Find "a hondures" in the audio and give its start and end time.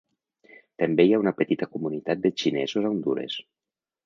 2.91-3.39